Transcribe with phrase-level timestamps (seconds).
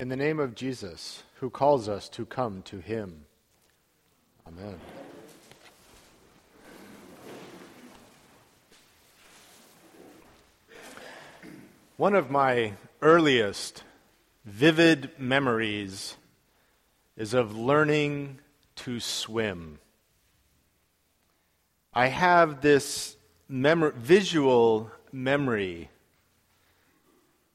[0.00, 3.26] In the name of Jesus, who calls us to come to him.
[4.48, 4.80] Amen.
[11.98, 13.84] One of my earliest
[14.46, 16.16] vivid memories
[17.18, 18.38] is of learning
[18.76, 19.80] to swim.
[21.92, 23.18] I have this
[23.50, 25.90] mem- visual memory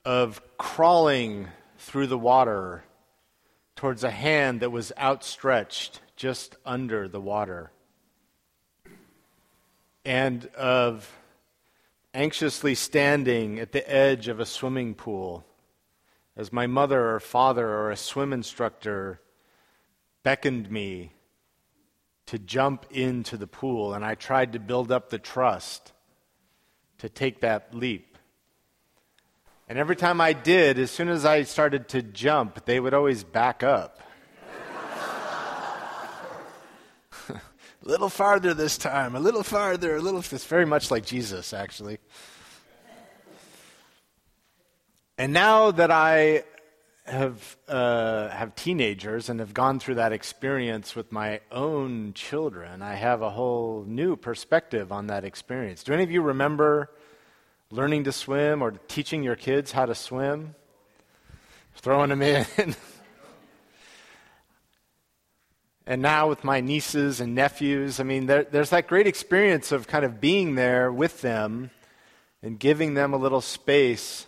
[0.05, 1.47] of crawling
[1.77, 2.83] through the water
[3.75, 7.71] towards a hand that was outstretched just under the water,
[10.05, 11.11] and of
[12.13, 15.45] anxiously standing at the edge of a swimming pool
[16.37, 19.19] as my mother or father or a swim instructor
[20.23, 21.11] beckoned me
[22.25, 25.93] to jump into the pool, and I tried to build up the trust
[26.97, 28.14] to take that leap.
[29.67, 33.23] And every time I did, as soon as I started to jump, they would always
[33.23, 33.99] back up.
[37.29, 37.41] a
[37.81, 40.19] little farther this time, a little farther, a little.
[40.19, 41.97] It's very much like Jesus, actually.
[45.17, 46.43] And now that I
[47.05, 52.93] have uh, have teenagers and have gone through that experience with my own children, I
[52.93, 55.83] have a whole new perspective on that experience.
[55.83, 56.91] Do any of you remember
[57.71, 60.55] learning to swim or teaching your kids how to swim,
[61.75, 62.45] throwing them in.
[65.87, 69.87] and now with my nieces and nephews, I mean, there, there's that great experience of
[69.87, 71.71] kind of being there with them
[72.41, 74.27] and giving them a little space.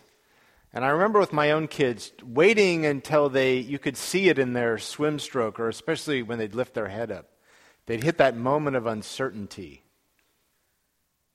[0.74, 4.54] And I remember with my own kids waiting until they you could see it in
[4.54, 7.30] their swim stroke, or especially when they'd lift their head up.
[7.86, 9.84] They'd hit that moment of uncertainty,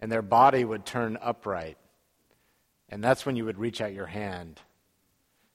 [0.01, 1.79] and their body would turn upright.
[2.93, 4.61] And that's when you would reach out your hand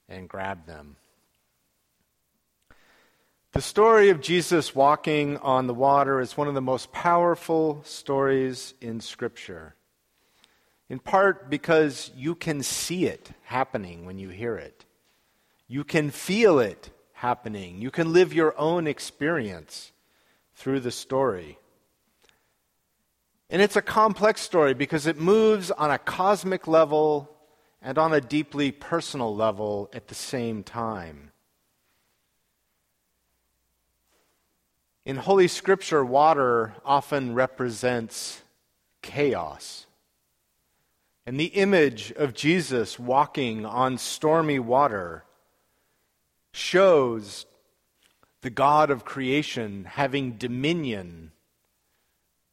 [0.10, 0.96] and grab them.
[3.52, 8.74] The story of Jesus walking on the water is one of the most powerful stories
[8.82, 9.76] in Scripture.
[10.90, 14.86] In part because you can see it happening when you hear it.
[15.68, 17.80] You can feel it happening.
[17.80, 19.92] You can live your own experience
[20.56, 21.60] through the story.
[23.50, 27.30] And it's a complex story because it moves on a cosmic level
[27.82, 31.32] and on a deeply personal level at the same time.
[35.06, 38.42] In Holy Scripture, water often represents
[39.02, 39.86] chaos.
[41.26, 45.24] And the image of Jesus walking on stormy water
[46.52, 47.46] shows
[48.42, 51.32] the God of creation having dominion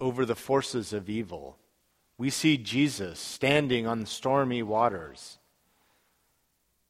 [0.00, 1.56] over the forces of evil.
[2.16, 5.38] We see Jesus standing on stormy waters,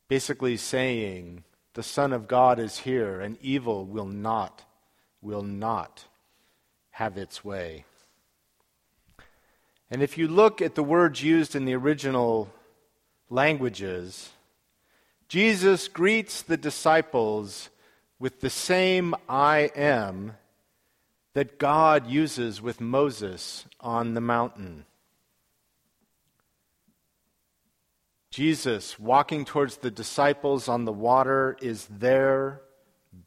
[0.09, 1.45] basically saying,
[1.75, 4.65] The Son of God is here, and evil will not,
[5.23, 6.05] will not
[6.91, 7.85] have its way.
[9.91, 12.53] And if you look at the words used in the original
[13.31, 14.31] languages,
[15.29, 17.71] Jesus greets the disciples
[18.19, 20.35] with the same I am
[21.35, 24.87] that God uses with Moses on the mountain.
[28.31, 32.63] Jesus walking towards the disciples on the water is their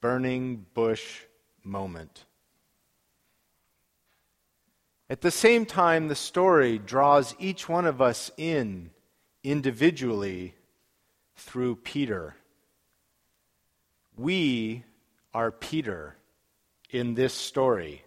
[0.01, 1.22] burning bush
[1.63, 2.25] moment.
[5.09, 8.89] At the same time, the story draws each one of us in
[9.44, 10.56] individually
[11.35, 12.35] through Peter.
[14.18, 14.84] We
[15.34, 16.16] are Peter
[16.90, 18.03] in this story.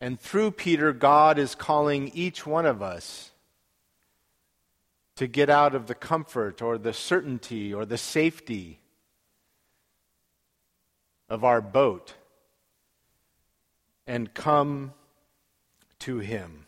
[0.00, 3.32] And through Peter, God is calling each one of us
[5.16, 8.80] to get out of the comfort or the certainty or the safety
[11.28, 12.14] of our boat
[14.06, 14.92] and come
[16.00, 16.66] to Him.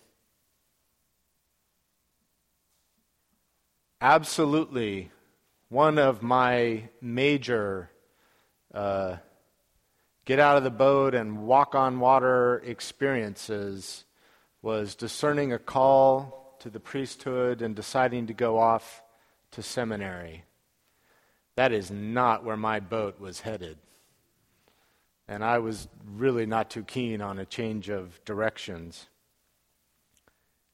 [4.01, 5.11] Absolutely,
[5.69, 7.91] one of my major
[8.73, 9.17] uh,
[10.29, 14.05] get out of the boat and walk on water experiences
[14.61, 19.03] was discerning a call to the priesthood and deciding to go off
[19.51, 20.45] to seminary.
[21.57, 23.79] That is not where my boat was headed.
[25.27, 29.07] And I was really not too keen on a change of directions.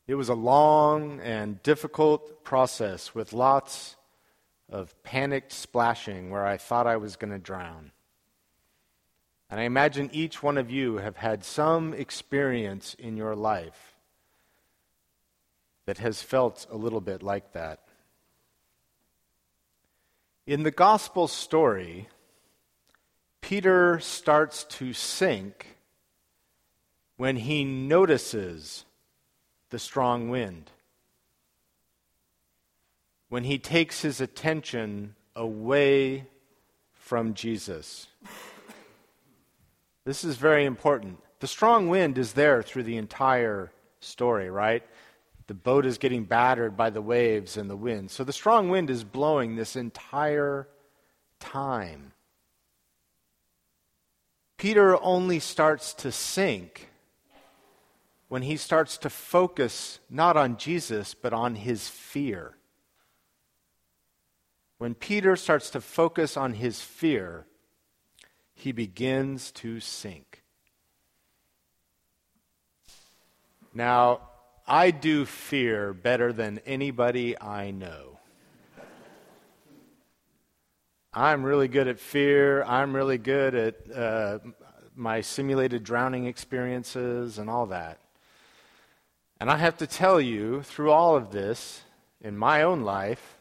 [0.08, 3.94] It was a long and difficult process with lots
[4.68, 7.92] of panicked splashing where I thought I was going to drown.
[9.54, 13.94] And I imagine each one of you have had some experience in your life
[15.86, 17.78] that has felt a little bit like that.
[20.44, 22.08] In the gospel story,
[23.42, 25.76] Peter starts to sink
[27.16, 28.84] when he notices
[29.70, 30.72] the strong wind.
[33.28, 36.26] When he takes his attention away
[36.92, 38.08] from Jesus.
[40.04, 41.18] This is very important.
[41.40, 44.82] The strong wind is there through the entire story, right?
[45.46, 48.10] The boat is getting battered by the waves and the wind.
[48.10, 50.68] So the strong wind is blowing this entire
[51.38, 52.12] time.
[54.56, 56.88] Peter only starts to sink
[58.28, 62.56] when he starts to focus not on Jesus, but on his fear.
[64.78, 67.46] When Peter starts to focus on his fear,
[68.54, 70.42] he begins to sink.
[73.74, 74.20] Now,
[74.66, 78.18] I do fear better than anybody I know.
[81.12, 82.64] I'm really good at fear.
[82.64, 84.38] I'm really good at uh,
[84.96, 87.98] my simulated drowning experiences and all that.
[89.40, 91.82] And I have to tell you, through all of this,
[92.20, 93.38] in my own life,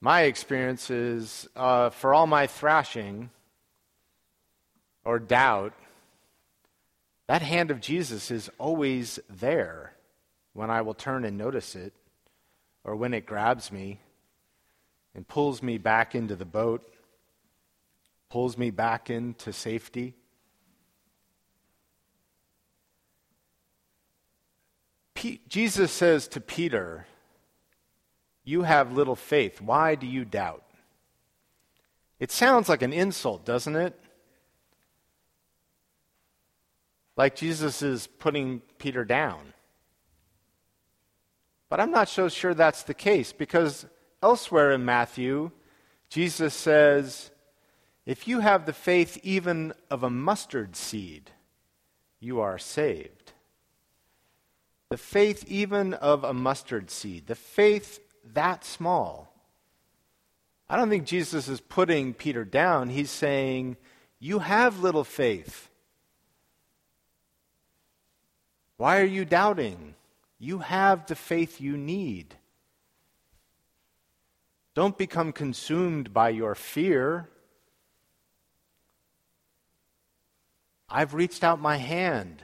[0.00, 3.30] my experiences, uh, for all my thrashing
[5.04, 5.74] or doubt,
[7.26, 9.94] that hand of Jesus is always there
[10.52, 11.94] when I will turn and notice it,
[12.84, 14.00] or when it grabs me
[15.14, 16.84] and pulls me back into the boat,
[18.28, 20.14] pulls me back into safety.
[25.48, 27.06] Jesus says to Peter,
[28.44, 29.60] You have little faith.
[29.60, 30.64] Why do you doubt?
[32.18, 33.98] It sounds like an insult, doesn't it?
[37.16, 39.52] Like Jesus is putting Peter down.
[41.68, 43.86] But I'm not so sure that's the case because
[44.22, 45.50] elsewhere in Matthew,
[46.08, 47.30] Jesus says,
[48.04, 51.30] If you have the faith even of a mustard seed,
[52.20, 53.32] you are saved.
[54.90, 58.00] The faith even of a mustard seed, the faith
[58.34, 59.32] that small.
[60.68, 62.90] I don't think Jesus is putting Peter down.
[62.90, 63.78] He's saying,
[64.18, 65.70] You have little faith.
[68.82, 69.94] Why are you doubting?
[70.40, 72.34] You have the faith you need.
[74.74, 77.28] Don't become consumed by your fear.
[80.88, 82.42] I've reached out my hand.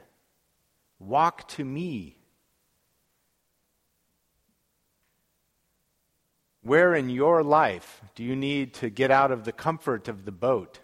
[1.00, 2.18] Walk to me.
[6.62, 10.30] Where in your life do you need to get out of the comfort of the
[10.30, 10.78] boat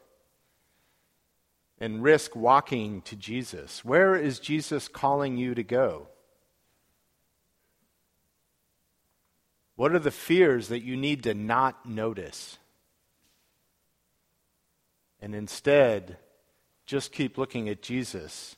[1.78, 3.84] and risk walking to Jesus?
[3.84, 6.08] Where is Jesus calling you to go?
[9.76, 12.58] What are the fears that you need to not notice?
[15.20, 16.18] And instead,
[16.86, 18.56] just keep looking at Jesus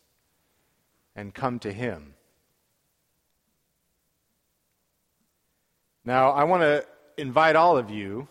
[1.14, 2.14] and come to Him.
[6.04, 6.86] Now, I want to
[7.16, 8.28] invite all of you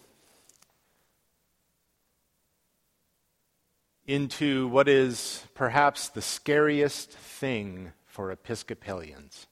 [4.08, 9.48] into what is perhaps the scariest thing for Episcopalians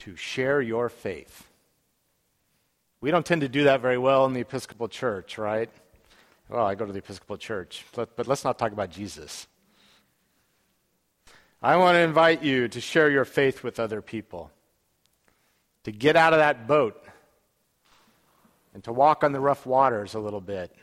[0.00, 1.46] to share your faith.
[3.00, 5.70] We don't tend to do that very well in the Episcopal Church, right?
[6.48, 9.46] Well, I go to the Episcopal Church, but, let's not talk about Jesus.
[11.62, 14.50] I want to invite you to share your faith with other people,
[15.84, 17.02] to get out of that boat,
[18.74, 20.74] and to walk on the rough waters a little bit.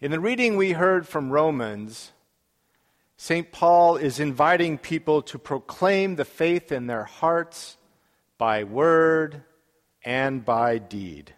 [0.00, 2.12] In the reading we heard from Romans,
[3.16, 3.50] St.
[3.50, 7.76] Paul is inviting people to proclaim the faith in their hearts
[8.38, 9.42] by word
[10.04, 11.34] and by deed.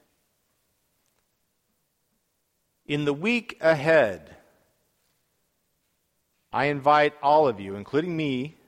[2.87, 4.37] In the week ahead,
[6.53, 8.59] I invite all of you, including me,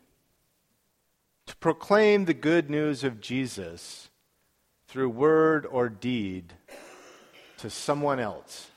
[1.45, 4.09] to proclaim the good news of Jesus
[4.89, 6.55] through word or deed
[7.59, 8.72] to someone else.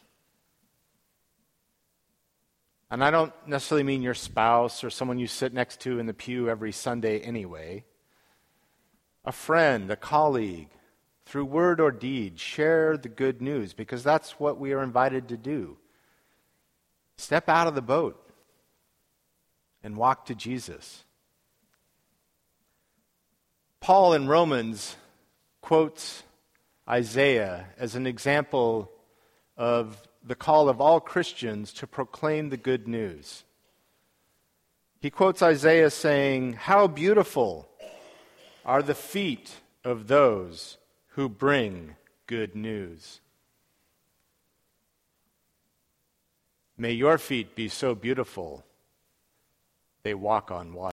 [2.96, 6.14] And I don't necessarily mean your spouse or someone you sit next to in the
[6.14, 7.84] pew every Sunday anyway
[9.26, 10.70] a friend, a colleague,
[11.26, 15.36] through word or deed, share the good news because that's what we are invited to
[15.36, 15.76] do.
[17.18, 18.32] Step out of the boat
[19.84, 21.04] and walk to Jesus.
[23.82, 24.96] Paul in Romans
[25.60, 26.24] quotes
[26.88, 28.90] Isaiah as an example
[29.58, 33.44] of the call of all Christians to proclaim the good news.
[35.00, 37.70] He quotes Isaiah saying, How beautiful
[38.66, 39.54] are the feet
[39.84, 40.78] of those
[41.10, 41.96] who bring
[42.28, 43.22] good news.
[46.78, 48.66] May your feet be so beautiful
[50.04, 50.84] they walk on water.